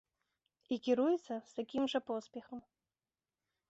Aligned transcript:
І 0.75 0.79
кіруецца 0.87 1.33
з 1.51 1.53
такім 1.59 1.83
жа 1.95 1.99
поспехам. 2.11 2.59